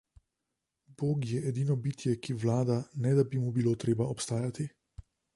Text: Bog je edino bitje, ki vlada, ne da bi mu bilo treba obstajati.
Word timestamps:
Bog 1.01 1.25
je 1.33 1.41
edino 1.49 1.75
bitje, 1.87 2.13
ki 2.27 2.35
vlada, 2.43 2.77
ne 3.05 3.11
da 3.19 3.25
bi 3.33 3.41
mu 3.43 3.51
bilo 3.59 3.75
treba 3.83 4.09
obstajati. 4.15 4.65